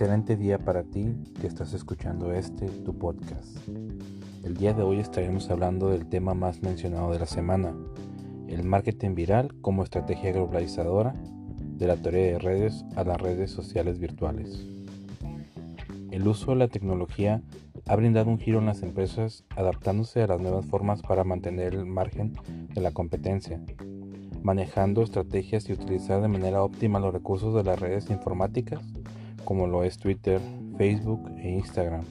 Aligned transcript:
Excelente 0.00 0.36
día 0.36 0.58
para 0.58 0.84
ti 0.84 1.12
que 1.40 1.48
estás 1.48 1.72
escuchando 1.74 2.32
este, 2.32 2.66
tu 2.68 2.96
podcast. 2.96 3.56
El 4.44 4.56
día 4.56 4.72
de 4.72 4.84
hoy 4.84 5.00
estaremos 5.00 5.50
hablando 5.50 5.88
del 5.88 6.06
tema 6.06 6.34
más 6.34 6.62
mencionado 6.62 7.10
de 7.10 7.18
la 7.18 7.26
semana, 7.26 7.74
el 8.46 8.62
marketing 8.62 9.16
viral 9.16 9.60
como 9.60 9.82
estrategia 9.82 10.30
globalizadora 10.30 11.16
de 11.58 11.88
la 11.88 11.96
teoría 11.96 12.26
de 12.26 12.38
redes 12.38 12.84
a 12.94 13.02
las 13.02 13.20
redes 13.20 13.50
sociales 13.50 13.98
virtuales. 13.98 14.64
El 16.12 16.28
uso 16.28 16.52
de 16.52 16.58
la 16.58 16.68
tecnología 16.68 17.42
ha 17.88 17.96
brindado 17.96 18.30
un 18.30 18.38
giro 18.38 18.60
en 18.60 18.66
las 18.66 18.84
empresas 18.84 19.42
adaptándose 19.56 20.22
a 20.22 20.28
las 20.28 20.40
nuevas 20.40 20.64
formas 20.66 21.02
para 21.02 21.24
mantener 21.24 21.74
el 21.74 21.86
margen 21.86 22.34
de 22.72 22.80
la 22.80 22.92
competencia, 22.92 23.60
manejando 24.44 25.02
estrategias 25.02 25.68
y 25.68 25.72
utilizar 25.72 26.22
de 26.22 26.28
manera 26.28 26.62
óptima 26.62 27.00
los 27.00 27.12
recursos 27.12 27.52
de 27.52 27.64
las 27.64 27.80
redes 27.80 28.10
informáticas 28.10 28.80
como 29.48 29.66
lo 29.66 29.82
es 29.82 29.96
Twitter, 29.96 30.42
Facebook 30.76 31.30
e 31.38 31.48
Instagram, 31.52 32.04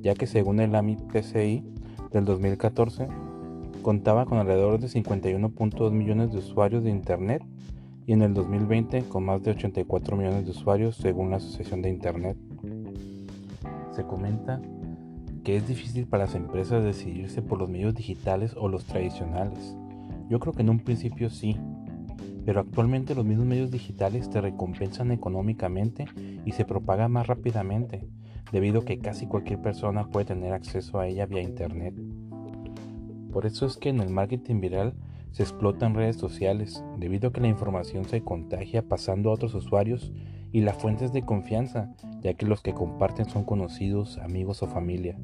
ya 0.00 0.14
que 0.14 0.26
según 0.26 0.58
el 0.58 0.74
AMI 0.74 0.96
PCI 0.96 1.62
del 2.12 2.24
2014 2.24 3.08
contaba 3.82 4.24
con 4.24 4.38
alrededor 4.38 4.80
de 4.80 4.86
51.2 4.86 5.90
millones 5.90 6.32
de 6.32 6.38
usuarios 6.38 6.82
de 6.82 6.88
Internet 6.88 7.44
y 8.06 8.14
en 8.14 8.22
el 8.22 8.32
2020 8.32 9.02
con 9.02 9.26
más 9.26 9.42
de 9.42 9.50
84 9.50 10.16
millones 10.16 10.46
de 10.46 10.52
usuarios 10.52 10.96
según 10.96 11.28
la 11.28 11.36
Asociación 11.36 11.82
de 11.82 11.90
Internet. 11.90 12.38
Se 13.90 14.04
comenta 14.04 14.62
que 15.44 15.58
es 15.58 15.68
difícil 15.68 16.06
para 16.06 16.24
las 16.24 16.34
empresas 16.34 16.82
decidirse 16.82 17.42
por 17.42 17.58
los 17.58 17.68
medios 17.68 17.94
digitales 17.94 18.54
o 18.56 18.68
los 18.68 18.86
tradicionales. 18.86 19.76
Yo 20.30 20.40
creo 20.40 20.54
que 20.54 20.62
en 20.62 20.70
un 20.70 20.78
principio 20.78 21.28
sí, 21.28 21.58
pero 22.44 22.60
actualmente 22.60 23.14
los 23.14 23.24
mismos 23.24 23.46
medios 23.46 23.70
digitales 23.70 24.30
te 24.30 24.40
recompensan 24.40 25.10
económicamente 25.10 26.06
y 26.44 26.52
se 26.52 26.64
propagan 26.64 27.12
más 27.12 27.26
rápidamente, 27.26 28.06
debido 28.52 28.80
a 28.80 28.84
que 28.84 28.98
casi 28.98 29.26
cualquier 29.26 29.60
persona 29.60 30.08
puede 30.08 30.26
tener 30.26 30.52
acceso 30.52 30.98
a 30.98 31.06
ella 31.06 31.26
vía 31.26 31.42
Internet. 31.42 31.94
Por 33.32 33.46
eso 33.46 33.66
es 33.66 33.76
que 33.76 33.88
en 33.88 34.00
el 34.00 34.10
marketing 34.10 34.60
viral 34.60 34.94
se 35.32 35.42
explotan 35.42 35.94
redes 35.94 36.16
sociales, 36.16 36.84
debido 36.98 37.28
a 37.28 37.32
que 37.32 37.40
la 37.40 37.48
información 37.48 38.04
se 38.04 38.22
contagia 38.22 38.82
pasando 38.82 39.30
a 39.30 39.32
otros 39.32 39.54
usuarios 39.54 40.12
y 40.52 40.60
la 40.60 40.72
fuente 40.72 41.04
es 41.04 41.12
de 41.12 41.22
confianza, 41.22 41.92
ya 42.20 42.34
que 42.34 42.46
los 42.46 42.60
que 42.60 42.74
comparten 42.74 43.28
son 43.28 43.42
conocidos, 43.42 44.18
amigos 44.18 44.62
o 44.62 44.68
familia. 44.68 45.18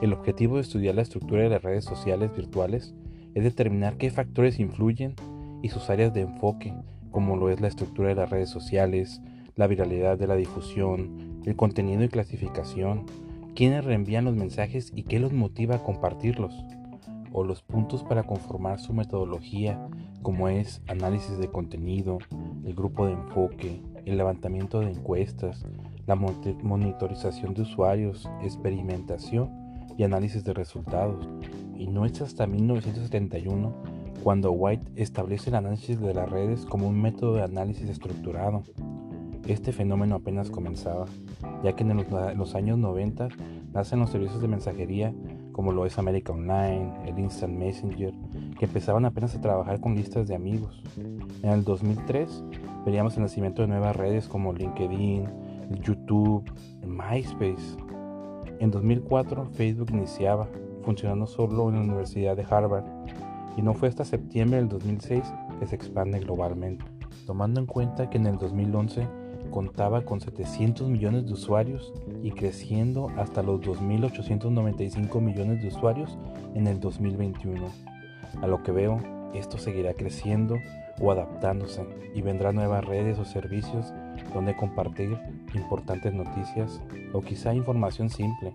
El 0.00 0.14
objetivo 0.14 0.54
de 0.54 0.62
estudiar 0.62 0.94
la 0.94 1.02
estructura 1.02 1.42
de 1.42 1.50
las 1.50 1.62
redes 1.62 1.84
sociales 1.84 2.34
virtuales 2.34 2.94
es 3.34 3.44
determinar 3.44 3.98
qué 3.98 4.10
factores 4.10 4.58
influyen 4.58 5.14
y 5.62 5.68
sus 5.68 5.90
áreas 5.90 6.12
de 6.14 6.22
enfoque, 6.22 6.74
como 7.10 7.36
lo 7.36 7.50
es 7.50 7.60
la 7.60 7.68
estructura 7.68 8.08
de 8.08 8.14
las 8.14 8.30
redes 8.30 8.50
sociales, 8.50 9.20
la 9.56 9.66
viralidad 9.66 10.18
de 10.18 10.26
la 10.26 10.36
difusión, 10.36 11.40
el 11.44 11.56
contenido 11.56 12.04
y 12.04 12.08
clasificación, 12.08 13.06
quiénes 13.54 13.84
reenvían 13.84 14.24
los 14.24 14.36
mensajes 14.36 14.92
y 14.94 15.02
qué 15.02 15.18
los 15.18 15.32
motiva 15.32 15.76
a 15.76 15.82
compartirlos, 15.82 16.54
o 17.32 17.44
los 17.44 17.62
puntos 17.62 18.04
para 18.04 18.22
conformar 18.22 18.78
su 18.78 18.92
metodología, 18.92 19.88
como 20.22 20.48
es 20.48 20.82
análisis 20.88 21.38
de 21.38 21.48
contenido, 21.48 22.18
el 22.64 22.74
grupo 22.74 23.06
de 23.06 23.12
enfoque, 23.12 23.82
el 24.04 24.16
levantamiento 24.16 24.80
de 24.80 24.90
encuestas, 24.90 25.64
la 26.06 26.14
monitorización 26.14 27.54
de 27.54 27.62
usuarios, 27.62 28.28
experimentación 28.42 29.50
y 29.96 30.04
análisis 30.04 30.44
de 30.44 30.54
resultados. 30.54 31.28
Y 31.76 31.86
no 31.86 32.06
es 32.06 32.20
hasta 32.22 32.46
1971 32.46 33.97
cuando 34.22 34.52
White 34.52 34.92
establece 34.96 35.50
el 35.50 35.56
análisis 35.56 36.00
de 36.00 36.14
las 36.14 36.28
redes 36.30 36.64
como 36.64 36.88
un 36.88 37.00
método 37.00 37.34
de 37.34 37.42
análisis 37.42 37.88
estructurado. 37.88 38.62
Este 39.46 39.72
fenómeno 39.72 40.16
apenas 40.16 40.50
comenzaba, 40.50 41.06
ya 41.62 41.74
que 41.74 41.82
en 41.82 42.04
los, 42.36 42.54
años 42.54 42.78
90 42.78 43.28
nacen 43.72 44.00
los 44.00 44.10
servicios 44.10 44.42
de 44.42 44.48
mensajería 44.48 45.14
como 45.52 45.72
lo 45.72 45.86
es 45.86 45.98
América 45.98 46.32
Online, 46.32 46.92
el 47.06 47.18
Instant 47.18 47.56
Messenger, 47.56 48.14
que 48.58 48.66
empezaban 48.66 49.04
apenas 49.04 49.34
a 49.34 49.40
trabajar 49.40 49.80
con 49.80 49.96
listas 49.96 50.28
de 50.28 50.34
amigos. 50.34 50.82
En 51.42 51.50
el 51.50 51.64
2003 51.64 52.44
veríamos 52.84 53.16
el 53.16 53.22
nacimiento 53.22 53.62
de 53.62 53.68
nuevas 53.68 53.96
redes 53.96 54.28
como 54.28 54.52
LinkedIn, 54.52 55.28
YouTube, 55.82 56.44
MySpace. 56.86 57.76
En 58.60 58.70
2004 58.70 59.46
Facebook 59.46 59.88
iniciaba, 59.92 60.48
funcionando 60.82 61.26
solo 61.26 61.68
en 61.70 61.74
la 61.74 61.80
Universidad 61.80 62.36
de 62.36 62.46
Harvard 62.48 62.84
y 63.58 63.62
no 63.62 63.74
fue 63.74 63.88
hasta 63.88 64.04
septiembre 64.04 64.58
del 64.58 64.68
2006 64.68 65.24
que 65.58 65.66
se 65.66 65.74
expande 65.74 66.20
globalmente, 66.20 66.84
tomando 67.26 67.58
en 67.58 67.66
cuenta 67.66 68.08
que 68.08 68.16
en 68.16 68.26
el 68.26 68.38
2011 68.38 69.08
contaba 69.50 70.04
con 70.04 70.20
700 70.20 70.88
millones 70.88 71.26
de 71.26 71.32
usuarios 71.32 71.92
y 72.22 72.30
creciendo 72.30 73.08
hasta 73.16 73.42
los 73.42 73.60
2.895 73.62 75.20
millones 75.20 75.60
de 75.60 75.68
usuarios 75.68 76.16
en 76.54 76.68
el 76.68 76.78
2021. 76.78 77.66
A 78.40 78.46
lo 78.46 78.62
que 78.62 78.70
veo, 78.70 79.00
esto 79.34 79.58
seguirá 79.58 79.92
creciendo 79.92 80.54
o 81.00 81.10
adaptándose 81.10 81.84
y 82.14 82.22
vendrán 82.22 82.54
nuevas 82.54 82.84
redes 82.84 83.18
o 83.18 83.24
servicios 83.24 83.92
donde 84.32 84.54
compartir 84.54 85.18
importantes 85.54 86.14
noticias 86.14 86.80
o 87.12 87.22
quizá 87.22 87.54
información 87.54 88.08
simple. 88.08 88.52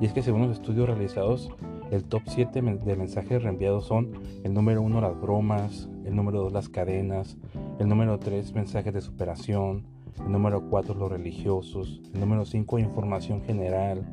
Y 0.00 0.06
es 0.06 0.14
que 0.14 0.22
según 0.22 0.48
los 0.48 0.52
estudios 0.52 0.88
realizados, 0.88 1.50
el 1.92 2.04
top 2.04 2.22
7 2.26 2.62
de 2.62 2.96
mensajes 2.96 3.42
reenviados 3.42 3.84
son 3.84 4.12
el 4.44 4.54
número 4.54 4.80
1 4.80 5.02
las 5.02 5.20
bromas, 5.20 5.90
el 6.06 6.16
número 6.16 6.40
2 6.40 6.52
las 6.54 6.70
cadenas, 6.70 7.36
el 7.78 7.86
número 7.86 8.18
3 8.18 8.54
mensajes 8.54 8.94
de 8.94 9.02
superación, 9.02 9.84
el 10.18 10.32
número 10.32 10.70
4 10.70 10.94
los 10.94 11.12
religiosos, 11.12 12.00
el 12.14 12.20
número 12.20 12.46
5 12.46 12.78
información 12.78 13.42
general, 13.42 14.08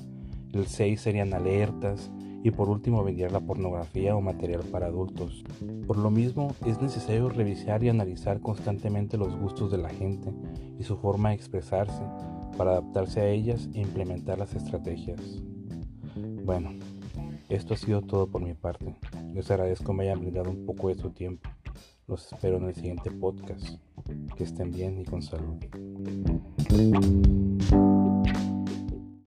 el 0.52 0.68
6 0.68 1.00
serían 1.00 1.34
alertas 1.34 2.12
y 2.44 2.52
por 2.52 2.70
último 2.70 3.02
vendría 3.02 3.30
la 3.30 3.40
pornografía 3.40 4.14
o 4.14 4.20
material 4.20 4.64
para 4.70 4.88
adultos. 4.88 5.46
Por 5.88 5.98
lo 5.98 6.12
mismo 6.12 6.54
es 6.66 6.82
necesario 6.82 7.30
revisar 7.30 7.82
y 7.82 7.88
analizar 7.88 8.42
constantemente 8.42 9.18
los 9.18 9.38
gustos 9.38 9.72
de 9.72 9.78
la 9.78 9.90
gente 9.90 10.34
y 10.78 10.84
su 10.84 10.98
forma 10.98 11.30
de 11.30 11.36
expresarse 11.36 12.04
para 12.58 12.72
adaptarse 12.72 13.22
a 13.22 13.30
ellas 13.30 13.70
e 13.74 13.80
implementar 13.80 14.38
las 14.38 14.54
estrategias. 14.54 15.42
Bueno, 16.44 16.72
esto 17.50 17.74
ha 17.74 17.78
sido 17.78 18.02
todo 18.02 18.28
por 18.28 18.42
mi 18.42 18.54
parte. 18.54 18.96
Les 19.34 19.50
agradezco 19.52 19.94
me 19.94 20.04
hayan 20.04 20.20
brindado 20.20 20.50
un 20.50 20.66
poco 20.66 20.90
de 20.90 20.96
su 20.96 21.10
tiempo. 21.10 21.50
Los 22.08 22.32
espero 22.32 22.58
en 22.58 22.66
el 22.66 22.76
siguiente 22.76 23.12
podcast. 23.12 23.80
Que 24.36 24.44
estén 24.44 24.72
bien 24.72 25.00
y 25.00 25.06
con 25.06 25.22
salud. 25.22 25.58